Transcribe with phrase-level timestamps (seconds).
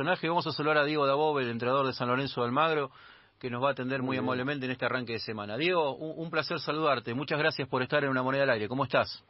[0.00, 0.28] personaje.
[0.30, 2.90] Vamos a saludar a Diego Dabov, el entrenador de San Lorenzo de Almagro,
[3.38, 5.58] que nos va a atender muy, amablemente en este arranque de semana.
[5.58, 7.12] Diego, un, placer saludarte.
[7.12, 8.66] Muchas gracias por estar en Una Moneda al Aire.
[8.66, 9.22] ¿Cómo estás?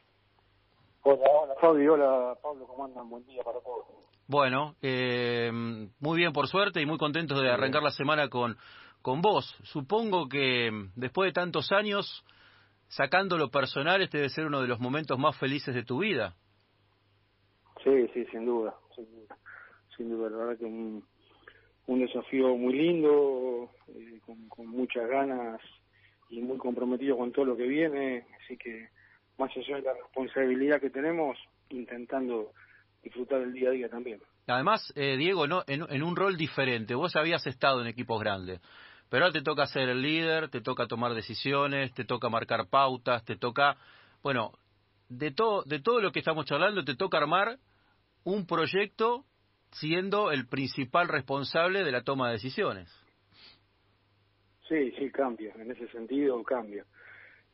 [1.03, 3.11] Hola, hola Fabio, hola Pablo, ¿cómo andan?
[3.11, 3.85] Buen día para todos.
[4.29, 5.51] Bueno, eh,
[5.99, 8.57] muy bien por suerte y muy contentos de arrancar la semana con,
[9.03, 9.53] con vos.
[9.65, 12.25] Supongo que después de tantos años,
[12.87, 16.37] sacando lo personal, este debe ser uno de los momentos más felices de tu vida.
[17.83, 19.37] Sí, sí, sin duda, sin duda,
[20.05, 21.05] la verdad que un,
[21.87, 25.61] un desafío muy lindo, eh, con, muchas ganas
[26.29, 28.89] y muy comprometido con todo lo que viene, así que
[29.39, 31.37] más allá de la responsabilidad que tenemos,
[31.71, 32.53] intentando
[33.03, 34.21] disfrutar el día a día también.
[34.47, 38.61] Además, eh, Diego, no, en, un rol diferente, vos habías estado en equipos grandes,
[39.09, 43.25] pero ahora te toca ser el líder, te toca tomar decisiones, te toca marcar pautas,
[43.25, 43.77] te toca,
[44.23, 44.53] bueno,
[45.09, 47.59] de todo, de todo lo que estamos charlando, te toca armar
[48.23, 49.25] un proyecto
[49.73, 52.89] siendo el principal responsable de la toma de decisiones.
[54.69, 56.85] Sí, sí, cambia, en ese sentido cambia.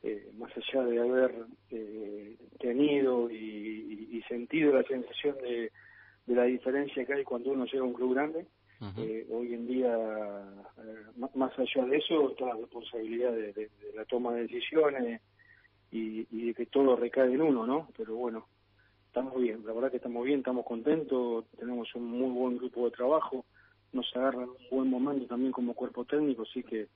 [0.03, 1.33] Eh, más allá de haber
[1.71, 5.71] eh, tenido y, sentido la sensación de,
[6.27, 8.45] la diferencia que hay cuando uno llega a un club grande,
[8.97, 9.97] eh, hoy en día,
[11.33, 15.21] más allá de eso, está la responsabilidad de, la toma de decisiones
[15.91, 17.87] y, y de que todo recae en uno, ¿no?
[17.95, 18.47] Pero bueno,
[19.07, 22.91] estamos bien, la verdad que estamos bien, estamos contentos, tenemos un muy buen grupo de
[22.91, 23.45] trabajo,
[23.93, 26.87] nos agarra un buen momento también como cuerpo técnico, así que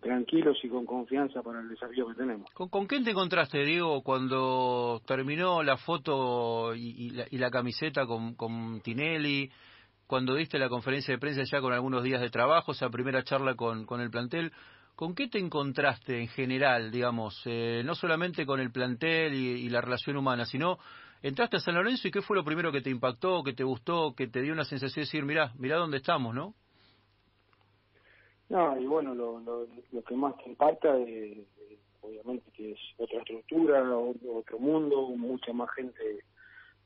[0.00, 2.50] tranquilos y con confianza para el desafío que tenemos.
[2.52, 8.80] ¿Con, con quién te encontraste, Diego, cuando terminó la foto y, la, camiseta con, con
[8.80, 9.50] Tinelli?
[10.06, 13.54] Cuando diste la conferencia de prensa ya con algunos días de trabajo, esa primera charla
[13.54, 14.52] con, con el plantel,
[14.94, 19.80] ¿con qué te encontraste en general, digamos, eh, no solamente con el plantel y, la
[19.80, 20.78] relación humana, sino
[21.22, 24.14] entraste a San Lorenzo y qué fue lo primero que te impactó, que te gustó,
[24.14, 26.54] que te dio una sensación de decir, mirá, mirá dónde estamos, ¿no?
[28.48, 29.66] No, y bueno, lo, lo,
[30.04, 31.42] que más te impacta, eh,
[32.02, 36.24] obviamente que es otra estructura, otro mundo, mucha más gente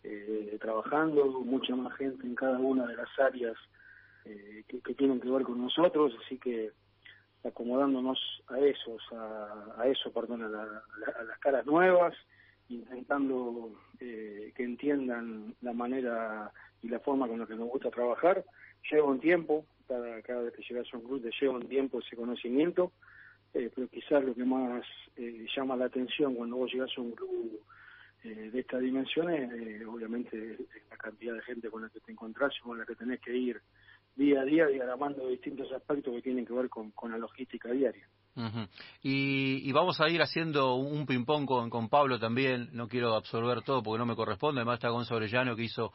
[0.05, 3.57] eh, trabajando, mucha más gente en cada una de las áreas
[4.27, 6.71] eh, que, tienen que ver con nosotros, así que
[7.43, 8.19] acomodándonos
[8.49, 12.15] a esos, a, a eso, perdón, a, a las caras nuevas,
[12.69, 18.45] intentando eh, que entiendan la manera y la forma con la que nos gusta trabajar.
[18.91, 22.01] Lleva un tiempo, cada, cada vez que llegas a un club te lleva un tiempo
[22.01, 22.93] ese conocimiento,
[23.55, 24.85] eh, pero quizás lo que más
[25.17, 27.61] eh, llama la atención cuando vos llegas a un club
[28.25, 30.59] de estas dimensiones, obviamente
[30.91, 33.37] la cantidad de gente con la que te encontrás y con la que tenés que
[33.37, 33.61] ir
[34.17, 38.09] día a día diagramando distintos aspectos que tienen que ver con la logística diaria
[39.03, 42.69] y, vamos a ir haciendo un ping-pong con, Pablo también.
[42.73, 44.61] No quiero absorber todo porque no me corresponde.
[44.61, 45.93] Además está Gonzalo Orellano que hizo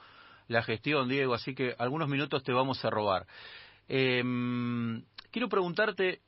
[0.47, 1.34] la gestión, Diego.
[1.34, 3.28] Así que algunos minutos te vamos a robar.
[3.88, 6.22] Em, quiero preguntarte,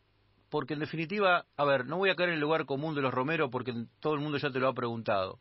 [0.49, 3.13] porque en definitiva, a ver, no voy a caer en el lugar común de los
[3.13, 5.39] Romero porque todo el mundo ya te lo ha preguntado.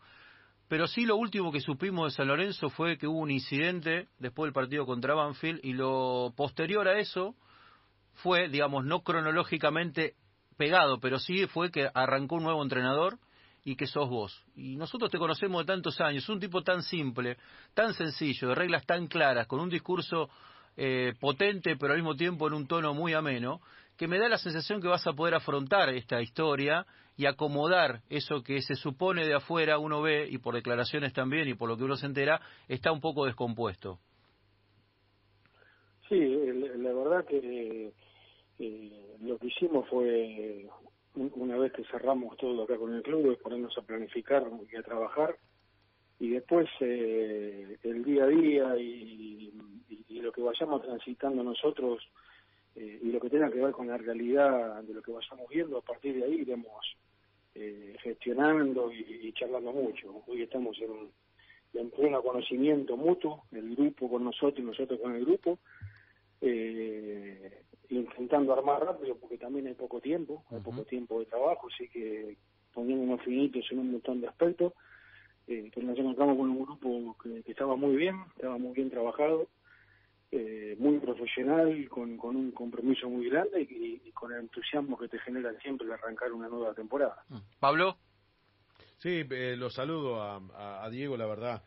[0.68, 4.46] Pero sí lo último que supimos de San Lorenzo fue que hubo un incidente después
[4.46, 7.34] del partido contra Banfield y lo posterior a eso
[8.14, 10.14] fue, digamos, no cronológicamente
[10.62, 13.18] pegado, pero sí fue que arrancó un nuevo entrenador
[13.64, 14.44] y que sos vos.
[14.54, 17.36] Y nosotros te conocemos de tantos años, un tipo tan simple,
[17.74, 20.30] tan sencillo, de reglas tan claras, con un discurso
[20.76, 23.60] eh, potente, pero al mismo tiempo en un tono muy ameno,
[23.96, 26.86] que me da la sensación que vas a poder afrontar esta historia
[27.16, 31.54] y acomodar eso que se supone de afuera uno ve, y por declaraciones también, y
[31.54, 33.98] por lo que uno se entera, está un poco descompuesto.
[36.08, 37.92] Sí, la verdad que
[38.62, 40.68] eh, lo que hicimos fue,
[41.14, 45.36] una vez que cerramos todo acá con el club, ponernos a planificar y a trabajar,
[46.20, 49.52] y después eh, el día a día y,
[50.22, 52.00] lo que vayamos transitando nosotros
[52.76, 55.78] eh, y lo que tenga que ver con la realidad de lo que vayamos viendo,
[55.78, 56.96] a partir de ahí iremos
[57.56, 60.22] eh, gestionando y, charlando mucho.
[60.28, 61.10] Hoy estamos en,
[61.74, 65.58] en pleno conocimiento mutuo, el grupo con nosotros y nosotros con el grupo,
[66.40, 71.88] eh, intentando armar rápido porque también hay poco tiempo, hay poco tiempo de trabajo, así
[71.88, 72.36] que
[72.72, 74.72] poniendo unos finitos en un montón de aspectos.
[75.46, 79.48] Eh, pues nos encontramos con un grupo que, estaba muy bien, estaba muy bien trabajado,
[80.30, 85.18] eh, muy profesional, con, con un compromiso muy grande y, con el entusiasmo que te
[85.18, 87.24] genera siempre el arrancar una nueva temporada.
[87.58, 87.96] Pablo.
[88.98, 91.62] Sí, eh, lo saludo a, a Diego, la verdad.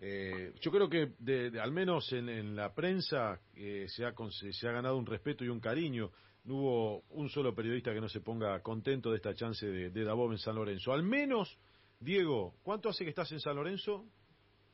[0.00, 4.72] Eh, yo creo que de, al menos en, la prensa eh, se, ha, se ha
[4.72, 6.10] ganado un respeto y un cariño.
[6.44, 10.02] No hubo un solo periodista que no se ponga contento de esta chance de, de
[10.02, 10.92] en San Lorenzo.
[10.92, 11.58] Al menos,
[12.00, 14.06] Diego, ¿cuánto hace que estás en San Lorenzo?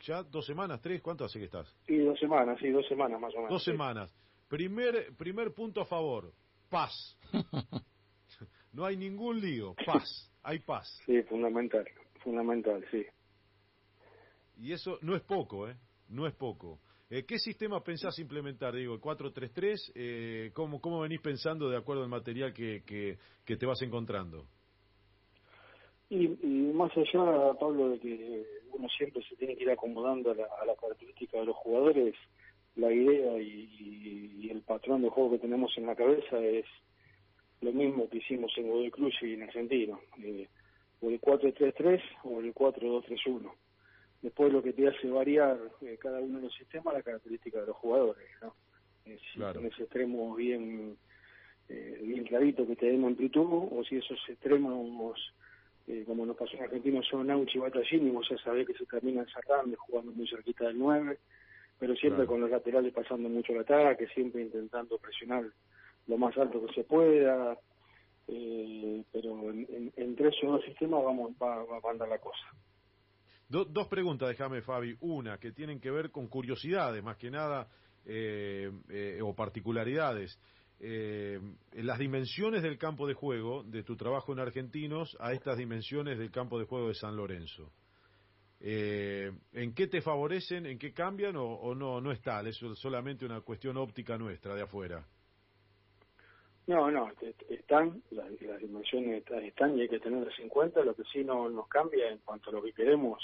[0.05, 1.67] ya dos semanas, tres, ¿cuánto hace que estás?
[1.87, 3.51] Sí, dos semanas, sí, dos semanas más o menos.
[3.51, 4.15] Dos semanas.
[4.49, 6.33] Primer, primer punto a favor,
[6.69, 7.19] paz.
[8.73, 11.01] no hay ningún lío, paz, hay paz.
[11.07, 11.87] Sí, fundamental,
[12.23, 13.05] fundamental, sí.
[14.59, 15.77] Y eso no es poco, ¿eh?
[16.09, 16.81] No es poco.
[17.11, 18.75] Eh, ¿Qué sistema pensás implementar?
[18.75, 23.67] Digo, el 433, eh, ¿cómo, ¿cómo venís pensando de acuerdo al material que, que, te
[23.67, 24.47] vas encontrando?
[26.09, 26.29] Y,
[26.73, 31.39] más allá, Pablo, de que uno siempre se tiene que ir acomodando a la, característica
[31.39, 32.15] de los jugadores,
[32.77, 36.67] la idea y, el patrón de juego que tenemos en la cabeza es
[37.61, 40.49] lo mismo que hicimos en Godoy Cruz y en Argentino, eh,
[41.01, 43.53] o el 4-3-3 o el 4-2-3-1
[44.25, 47.67] después lo que te hace variar eh, cada uno de los sistemas la característica de
[47.67, 48.55] los jugadores ¿no?
[49.05, 50.97] Eh, si tienes extremos bien
[51.69, 55.19] eh, bien clarito que te den amplitud o si esos extremos
[55.87, 58.87] eh, como nos pasó en Argentina son Nauchi y Batallini vos ya sabés que se
[58.87, 61.19] terminan cerrando jugando muy cerquita del 9
[61.79, 65.45] pero siempre con los laterales pasando mucho el ataque siempre intentando presionar
[66.07, 67.59] lo más alto que se pueda
[68.27, 69.51] pero
[69.97, 72.47] entre esos dos sistemas vamos va, va a andar la cosa
[73.49, 74.97] dos preguntas, déjame, Fabi.
[75.01, 77.69] Una, que tienen que ver con curiosidades, más que nada,
[78.07, 80.39] eh, eh, o particularidades.
[80.79, 81.41] Eh,
[81.75, 86.31] las dimensiones del campo de juego de tu trabajo en Argentinos a estas dimensiones del
[86.31, 87.73] campo de juego de San Lorenzo.
[88.61, 92.47] ¿En qué te favorecen, en qué cambian o, no, no es tal?
[92.47, 95.07] Es solamente una cuestión óptica nuestra de afuera.
[96.67, 97.11] No, no,
[97.51, 98.27] están, las,
[98.61, 100.83] dimensiones están y hay que tenerlas en cuenta.
[100.83, 103.23] Lo que sí no nos cambia en cuanto a lo que queremos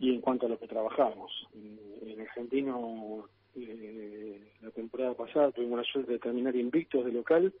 [0.00, 1.30] y en cuanto a lo que trabajamos.
[1.54, 7.52] En, Argentino, eh, la temporada pasada tuvimos la suerte de terminar invictos de local,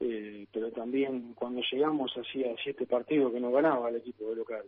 [0.00, 4.64] eh, pero también cuando llegamos hacía siete partidos que no ganaba el equipo de local.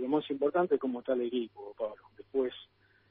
[0.00, 2.02] Lo, más importante es cómo está el equipo, Pablo.
[2.16, 2.52] Después,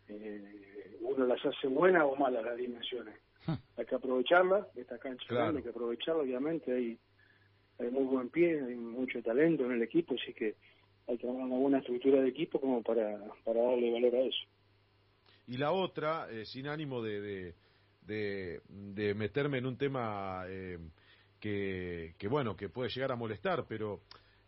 [0.10, 3.16] eh, uno las hace buenas o malas las dimensiones.
[3.48, 7.00] Hay que aprovecharla, esta cancha hay que aprovecharla, obviamente, hay,
[7.80, 10.56] hay muy buen pie, hay mucho talento en el equipo, así que
[11.08, 14.46] hay que tener una buena estructura de equipo como para, para darle valor a eso.
[15.48, 17.56] Y la otra, eh, sin ánimo de,
[18.02, 20.78] de, de, meterme en un tema eh,
[21.40, 24.02] que, que, bueno, que puede llegar a molestar, pero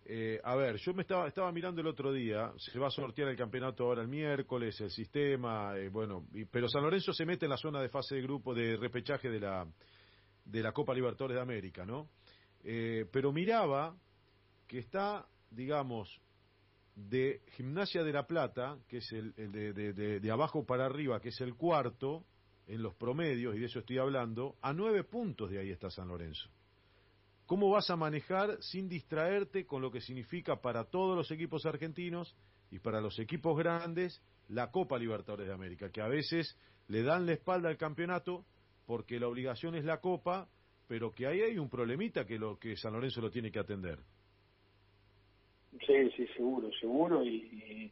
[0.06, 3.30] eh, a ver, yo me estaba, estaba mirando el otro día, se va a sortear
[3.30, 7.58] el campeonato ahora el miércoles, el sistema, bueno, pero San Lorenzo se mete en la
[7.58, 9.68] zona de fase de grupo de repechaje de la,
[10.46, 12.10] de la Copa Libertadores de América, ¿no?
[12.64, 13.96] pero miraba
[14.68, 16.22] que está, digamos,
[16.96, 21.42] de Gimnasia de la Plata, que es el, de, de, abajo para arriba, que es
[21.42, 22.26] el cuarto
[22.68, 26.08] en los promedios, y de eso estoy hablando, a nueve puntos de ahí está San
[26.08, 26.50] Lorenzo.
[27.52, 32.34] ¿Cómo vas a manejar sin distraerte con lo que significa para todos los equipos argentinos
[32.72, 35.92] y para los equipos grandes la Copa Libertadores de América?
[35.92, 36.58] Que a veces
[36.88, 38.46] le dan la espalda al campeonato
[38.88, 40.48] porque la obligación es la Copa,
[40.88, 44.00] pero que ahí hay un problemita que, lo, que San Lorenzo lo tiene que atender.
[45.86, 47.92] Sí, sí, seguro, seguro, y,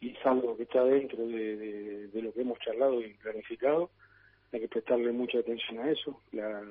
[0.00, 3.90] y, es algo que está dentro de, de, lo que hemos charlado y planificado.
[4.52, 6.20] Hay que prestarle mucha atención a eso.
[6.30, 6.62] La,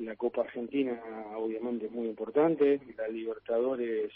[0.00, 1.00] la Copa Argentina,
[1.36, 2.80] obviamente, es muy importante.
[2.96, 4.10] La Libertadores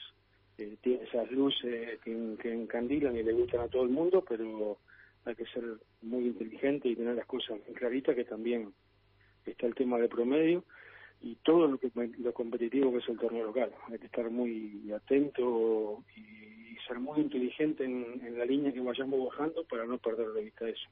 [0.58, 4.78] eh, tiene esas luces que, encandilan y le gustan a todo el mundo, pero
[5.24, 5.64] hay que ser
[6.02, 8.72] muy inteligente y tener las cosas claritas, que también
[9.44, 10.64] está el tema de promedio
[11.20, 13.70] y todo lo, que, lo competitivo que es el torneo local.
[13.90, 19.64] Hay que estar muy atento y ser muy inteligente en, la línea que vayamos bajando
[19.64, 20.88] para no perder de vista eso.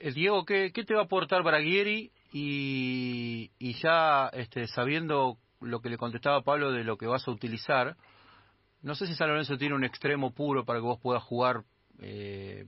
[0.00, 5.80] El Diego, ¿qué, ¿qué te va a aportar Braguieri y, y ya este, sabiendo lo
[5.80, 7.96] que le contestaba Pablo de lo que vas a utilizar,
[8.82, 11.64] no sé si San Lorenzo tiene un extremo puro para que vos puedas jugar
[12.00, 12.66] eh,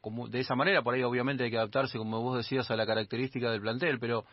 [0.00, 2.86] como, de esa manera, por ahí obviamente hay que adaptarse, como vos decías, a la
[2.86, 4.24] característica del plantel, pero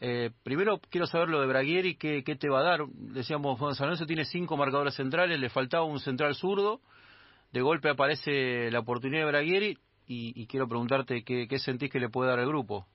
[0.00, 2.86] eh, primero quiero saber lo de Braguieri, ¿qué, te va a dar?
[2.88, 6.80] Decíamos, San Lorenzo tiene cinco marcadores centrales, le faltaba un central zurdo,
[7.52, 12.08] de golpe aparece la oportunidad de Braguieri y, quiero preguntarte qué, qué sentís que le
[12.08, 12.86] puede dar el grupo.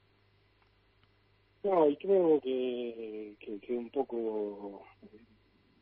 [1.63, 4.84] No, y creo que, que, un poco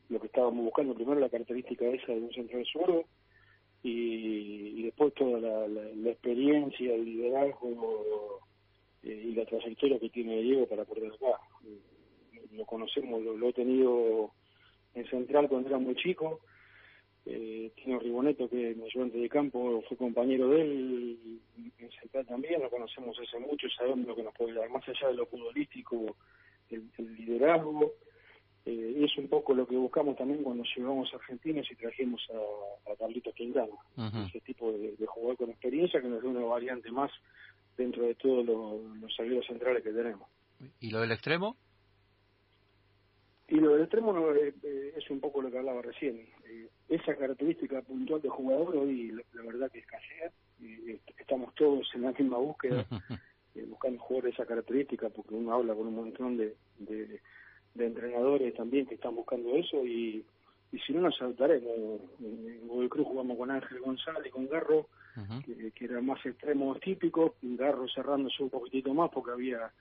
[0.10, 3.06] lo que estábamos buscando, primero la característica esa de un central zurdo
[3.82, 8.42] y, después toda la, la experiencia, el liderazgo
[9.04, 11.40] eh, y la trayectoria que tiene Diego para poder acá.
[12.52, 14.32] Lo conocemos, lo, he tenido
[14.94, 16.42] en Central cuando era muy chico.
[17.26, 21.40] Eh, tiene Riboneto, que me ayudante de campo, fue compañero de él
[21.78, 25.10] en Central también, lo conocemos hace mucho, sabemos lo que nos puede dar, más allá
[25.10, 26.16] de lo futbolístico,
[26.70, 27.94] el, liderazgo,
[28.66, 32.92] eh, es un poco lo que buscamos también cuando llegamos a Argentina y trajimos a,
[32.92, 33.74] a Carlitos Quintana,
[34.28, 37.12] ese tipo de, jugador con experiencia que nos da una variante más
[37.78, 40.28] dentro de todos los salidos centrales que tenemos.
[40.80, 41.56] ¿Y lo del extremo?
[43.50, 46.28] Y lo del extremo eh, eh, es un poco lo que hablaba recién.
[46.88, 50.32] esa característica puntual de jugador hoy la, verdad que escasea.
[51.18, 52.86] estamos todos en la misma búsqueda,
[53.68, 56.56] buscando jugadores de esa característica, porque uno habla con un montón de
[57.80, 60.26] de entrenadores también que están buscando eso y,
[60.72, 62.02] y si no nos adaptaremos.
[62.20, 64.88] En Google Cruz jugamos con Ángel González, con Garro,
[65.46, 69.72] que, que, era más extremos típicos, Garro cerrándose un poquitito más porque había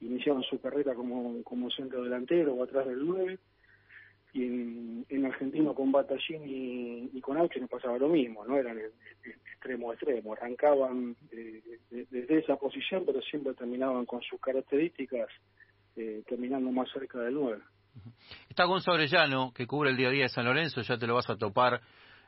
[0.00, 3.38] iniciado su carrera como, como centro delantero o atrás del 9
[4.32, 8.78] y en, en Argentino con Batallín y, con Auche nos pasaba lo mismo, no eran
[9.24, 11.16] extremo extremo, arrancaban
[11.90, 15.28] desde esa posición pero siempre terminaban con sus características
[15.96, 17.60] eh, terminando más cerca del 9.
[18.48, 21.14] Está Gonzalo Orellano, que cubre el día a día de San Lorenzo, ya te lo
[21.14, 21.80] vas a topar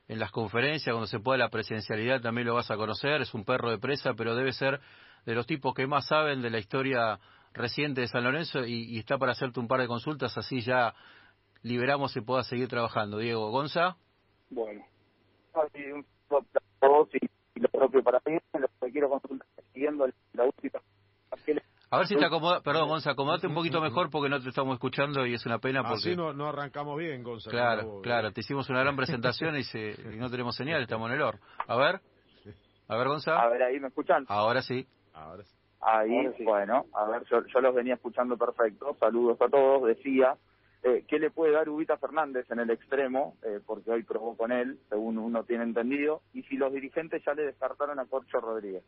[0.08, 3.44] en las conferencias, cuando se pueda la presencialidad también lo vas a conocer, es un
[3.44, 4.80] perro de presa, pero debe ser
[5.24, 7.20] de los tipos que más saben de la historia
[7.52, 10.94] reciente de San Lorenzo y, está para hacerte un par de consultas, así ya
[11.62, 13.18] liberamos y puedas seguir trabajando.
[13.18, 13.96] Diego, Gonza.
[14.50, 14.84] Bueno,
[15.74, 20.80] y lo propio para mí, lo que quiero consultar, siguiendo la última
[21.92, 24.74] a ver si te acomoda, perdón, Gonza, acomodate un poquito mejor porque no te estamos
[24.74, 26.10] escuchando y es una pena porque...
[26.10, 27.50] Así no, no arrancamos bien, Gonza.
[27.50, 31.22] Claro, claro, te hicimos una gran presentación y, se, no tenemos señal, estamos en el
[31.22, 31.40] or.
[31.66, 32.00] A ver,
[32.86, 33.40] a ver, Gonza.
[33.40, 34.24] A ver, ahí me escuchan.
[34.28, 34.86] Ahora sí.
[35.12, 35.59] Ahora sí.
[35.82, 38.96] Ahí, bueno, a ver, yo, yo, los venía escuchando perfecto.
[39.00, 39.86] Saludos a todos.
[39.86, 40.36] Decía,
[40.82, 43.36] eh, ¿qué le puede dar Ubita Fernández en el extremo?
[43.42, 46.20] Eh, porque hoy probó con él, según uno tiene entendido.
[46.34, 48.84] Y si los dirigentes ya le descartaron a Corcho Rodríguez.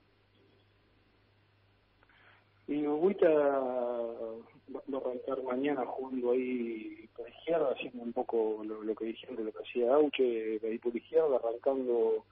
[2.67, 9.07] Y Huguita va a arrancar mañana jugando ahí por izquierda, haciendo un poco lo, que
[9.07, 12.25] dijeron de lo que hacía Auche, ahí por izquierda, arrancando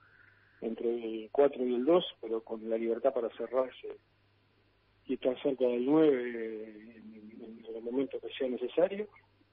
[0.61, 3.97] entre el 4 y el 2, pero con la libertad para cerrarse
[5.07, 6.63] y estar cerca del 9
[6.95, 9.07] en, el momento que sea necesario.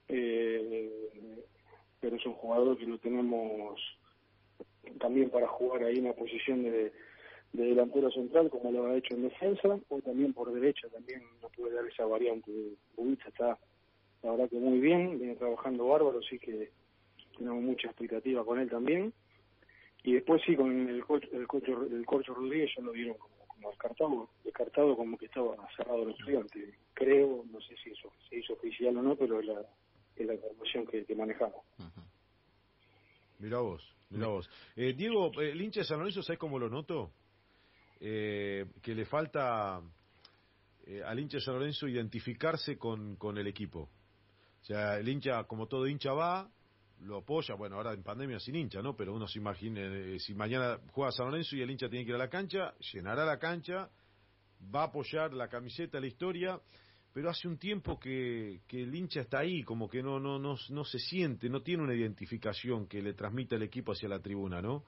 [0.07, 1.45] Eh,
[1.99, 3.79] pero es un jugador que lo tenemos
[4.99, 6.91] también para jugar ahí en una posición de
[7.53, 11.49] de delantero central como lo ha hecho en defensa o también por derecha también no
[11.49, 12.51] puede dar esa variante
[12.95, 13.57] Bubica está
[14.21, 16.69] la verdad que muy bien viene trabajando bárbaro así que
[17.37, 19.13] tenemos mucha expectativa con él también
[20.03, 23.69] y después sí con el el coche el Corcho Rodríguez ya lo vieron como, como
[23.69, 28.53] descartado descartado como que estaba cerrado el estudiante creo no sé si eso se hizo
[28.53, 29.61] oficial o no pero es la
[30.15, 31.63] es la información que, manejamos
[33.41, 34.49] Mira vos, mira vos.
[34.75, 37.13] Eh, Diego, eh, el hincha de San Lorenzo, ¿sabes cómo lo noto?
[37.99, 39.81] eh, que le falta
[40.85, 43.89] eh, al hincha de San Lorenzo identificarse con, con el equipo.
[44.61, 46.49] O sea, el hincha, como todo hincha va,
[47.01, 48.95] lo apoya, bueno, ahora en pandemia sin hincha, ¿no?
[48.95, 52.11] Pero uno se imagina, eh, si mañana juega San Lorenzo y el hincha tiene que
[52.11, 53.89] ir a la cancha, llenará la cancha,
[54.73, 56.59] va a apoyar la camiseta, la historia,
[57.13, 60.55] pero hace un tiempo que, que el hincha está ahí, como que no, no, no,
[60.69, 64.61] no se siente, no tiene una identificación que le transmita el equipo hacia la tribuna,
[64.61, 64.83] ¿no?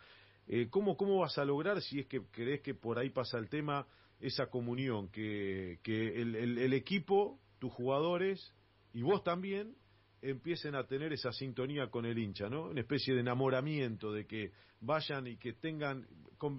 [0.48, 3.50] Eh, ¿cómo, ¿Cómo vas a lograr, si es que crees que por ahí pasa el
[3.50, 3.88] tema,
[4.20, 8.54] esa comunión, que, que el, el, equipo, tus jugadores
[8.94, 9.76] y vos también
[10.22, 12.70] empiecen a tener esa sintonía con el hincha, ¿no?
[12.70, 14.52] Una especie de enamoramiento, de que
[14.82, 16.06] vayan y que tengan,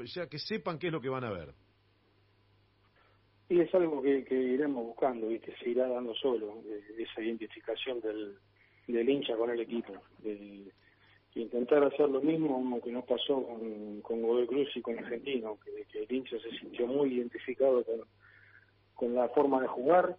[0.04, 1.54] ya que sepan qué es lo que van a ver.
[3.48, 6.62] Y es algo que, iremos buscando y que se irá dando solo,
[6.96, 8.38] esa identificación del,
[8.86, 9.92] del hincha con el equipo
[11.34, 15.98] intentar hacer lo mismo que nos pasó con, con Godoy Cruz y con Argentino, que,
[15.98, 17.84] el hincha se sintió muy identificado
[18.94, 20.16] con la forma de jugar,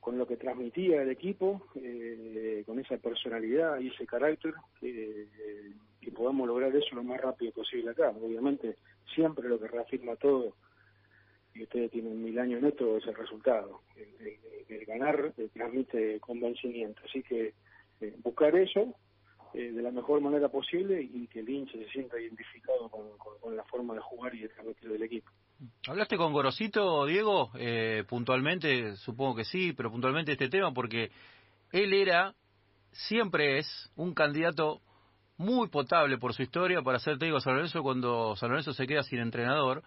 [0.00, 5.28] con lo que transmitía el equipo, eh, con esa personalidad y ese carácter, que,
[6.14, 8.10] podamos lograr eso lo más rápido posible acá.
[8.10, 8.76] Obviamente,
[9.14, 10.54] siempre lo que reafirma todo,
[11.54, 13.80] y ustedes tienen mil años en esto, es el resultado.
[13.96, 17.00] El, ganar eh, transmite convencimiento.
[17.04, 17.54] Así que
[18.00, 18.94] eh, buscar eso,
[19.52, 23.64] eh, de la mejor manera posible y que el hincha se sienta identificado con, la
[23.64, 25.30] forma de jugar y de transmitir del equipo.
[25.86, 27.50] ¿Hablaste con Gorosito, Diego?
[27.54, 31.10] Eh, puntualmente, supongo que sí, pero puntualmente este tema, porque
[31.72, 32.34] él era,
[32.92, 34.80] siempre es, un candidato
[35.36, 38.86] muy potable por su historia para ser técnico de San Lorenzo cuando San Lorenzo se
[38.86, 39.82] queda sin entrenador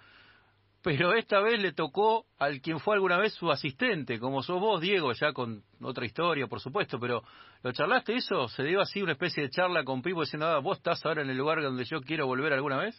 [0.83, 4.81] pero esta vez le tocó al quien fue alguna vez su asistente, como sos vos,
[4.81, 7.23] Diego, ya con otra historia, por supuesto, pero
[7.63, 8.49] ¿lo charlaste eso?
[8.49, 11.29] ¿Se dio así una especie de charla con Pipo diciendo, ah, vos estás ahora en
[11.29, 12.95] el lugar donde yo quiero volver alguna vez?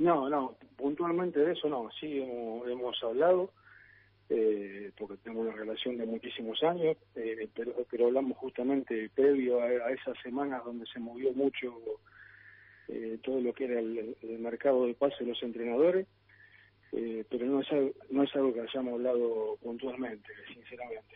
[0.00, 3.52] No, no, puntualmente de eso no, sí hemos, hablado
[4.30, 9.92] eh, porque tengo una relación de muchísimos años, eh, pero, pero hablamos justamente previo a,
[9.92, 11.76] esas semanas donde se movió mucho
[12.88, 16.06] eh, todo lo que era el, mercado de pase de los entrenadores,
[16.90, 17.68] pero no es,
[18.08, 21.14] no es algo que hayamos hablado puntualmente, sinceramente.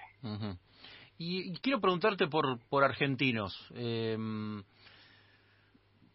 [1.17, 3.57] y, y, quiero preguntarte por, por argentinos.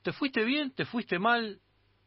[0.03, 0.69] ¿Te fuiste bien?
[0.71, 1.59] ¿Te fuiste mal?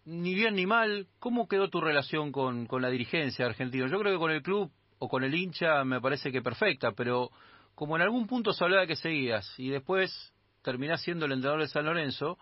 [0.04, 1.06] Ni bien ni mal.
[1.18, 3.86] ¿Cómo quedó tu relación con, con la dirigencia argentina?
[3.86, 7.30] Yo creo que con el club o con el hincha me parece que perfecta, pero
[7.74, 10.32] como en algún punto se hablaba que seguías y después
[10.62, 12.38] terminás siendo el entrenador de San Lorenzo,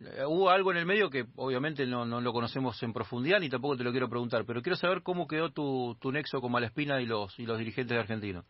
[0.00, 3.48] eh, hubo algo en el medio que obviamente no, no, lo conocemos en profundidad ni
[3.48, 7.00] tampoco te lo quiero preguntar, pero quiero saber cómo quedó tu, tu nexo con Malespina
[7.00, 8.44] y los, y los dirigentes de Argentina.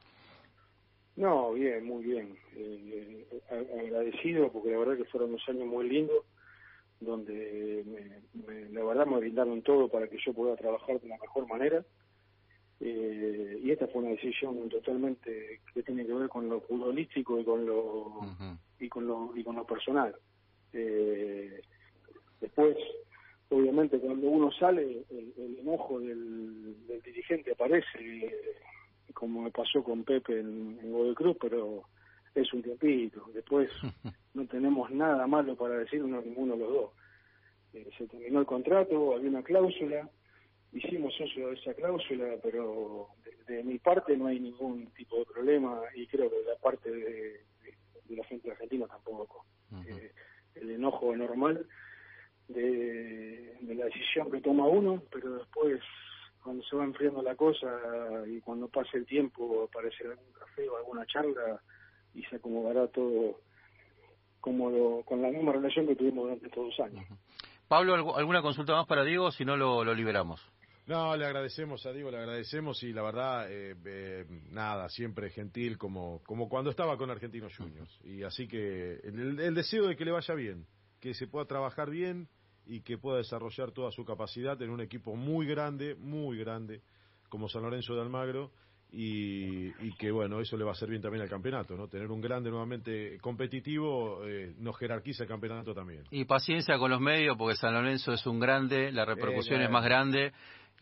[1.17, 2.35] No, bien, muy bien.
[2.57, 6.25] Eh, agradecido porque la verdad que fueron unos años muy lindos
[7.05, 7.85] donde
[8.47, 11.85] me, la verdad me brindaron todo para que yo pueda trabajar de la mejor manera.
[12.81, 17.45] Eh, y esta fue una decisión totalmente que tiene que ver con lo futbolístico y
[17.45, 18.21] con lo
[18.81, 20.15] y con lo y con lo personal.
[20.73, 21.63] Eh,
[22.41, 22.77] después
[23.51, 28.35] obviamente cuando uno sale el, enojo del, dirigente aparece eh,
[29.15, 31.85] como me pasó con Pepe en, en Cruz pero
[32.35, 33.27] es un tiempito.
[33.33, 33.71] Después
[34.35, 36.91] no tenemos nada malo para decir uno ninguno de los dos
[37.97, 40.09] se terminó el contrato había una cláusula
[40.73, 43.09] hicimos uso de esa cláusula, pero
[43.47, 46.91] de, mi parte no hay ningún tipo de problema y creo que de la parte
[46.91, 47.45] de,
[48.09, 49.47] la gente argentina tampoco.
[49.87, 50.13] Eh,
[50.55, 51.67] el enojo normal
[52.49, 55.81] de, la decisión que toma uno, pero después
[56.43, 57.71] cuando se va enfriando la cosa
[58.27, 61.63] y cuando pase el tiempo aparece algún café o alguna charla
[62.15, 63.41] y se acomodará todo
[64.43, 67.07] como con la misma relación que tuvimos durante todos los años.
[67.67, 69.31] Pablo, ¿alguna consulta más para Diego?
[69.31, 70.47] Si no, lo liberamos.
[70.87, 75.79] No, le agradecemos a Diego, le agradecemos y la verdad, eh, eh, nada, siempre gentil
[75.79, 78.01] como, como cuando estaba con Argentinos Juniors.
[78.05, 80.67] Y así que el, deseo de que le vaya bien,
[81.01, 82.29] que se pueda trabajar bien
[82.67, 86.83] y que pueda desarrollar toda su capacidad en un equipo muy grande, muy grande,
[87.29, 88.51] como San Lorenzo de Almagro.
[88.95, 91.89] Y, y, que bueno, eso le va a hacer bien también al campeonato, ¿no?
[91.89, 96.05] Tener un grande nuevamente competitivo eh, nos jerarquiza el campeonato también.
[96.11, 99.83] Y paciencia con los medios, porque San Lorenzo es un grande, la repercusión es más
[99.83, 100.33] grande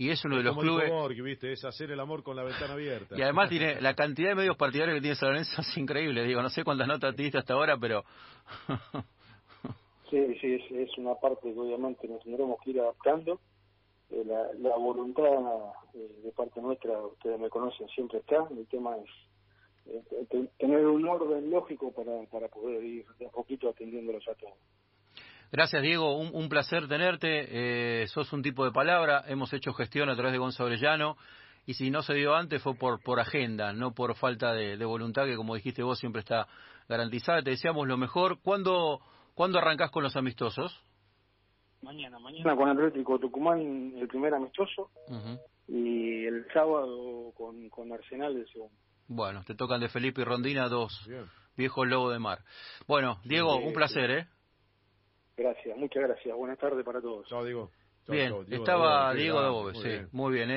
[0.00, 0.90] y es uno de los clubes
[1.22, 1.52] ¿viste?
[1.52, 4.56] es hacer el amor con la ventana abierta y además tiene la cantidad de medios
[4.56, 7.76] partidarios que tiene San Lorenzo es increíble digo no sé cuántas notas diste hasta ahora
[7.76, 8.02] pero
[10.10, 13.40] sí sí es, una parte que obviamente nos tendremos que ir adaptando
[14.10, 14.24] eh,
[14.58, 19.10] la, voluntad eh, de parte nuestra ustedes me conocen siempre está el tema es
[19.86, 24.54] eh, tener un orden lógico para, para poder ir de a poquito atendiéndolos a todos
[25.52, 26.16] Gracias, Diego.
[26.16, 28.02] Un, placer tenerte.
[28.02, 29.24] Eh, sos un tipo de palabra.
[29.26, 31.16] Hemos hecho gestión a través de Gonzalo Orellano.
[31.66, 35.26] Y si no se dio antes fue por, por agenda, no por falta de, voluntad,
[35.26, 36.46] que como dijiste vos siempre está
[36.88, 37.42] garantizada.
[37.42, 38.38] Te deseamos lo mejor.
[38.42, 39.00] ¿Cuándo,
[39.34, 40.84] ¿cuándo arrancás con los amistosos?
[41.82, 44.90] Mañana, mañana con Atlético Tucumán el primer amistoso
[45.66, 48.74] y el sábado con, con Arsenal el segundo.
[49.08, 51.08] Bueno, te tocan de Felipe y Rondina dos
[51.56, 52.40] viejos lobos de mar.
[52.86, 54.26] Bueno, Diego, un placer, ¿eh?
[55.36, 56.36] Gracias, muchas gracias.
[56.36, 57.26] Buenas tardes para todos.
[57.28, 57.70] Chao, Diego.
[58.08, 60.44] bien, estaba Diego de Boves, sí, muy bien.
[60.44, 60.48] ¿eh?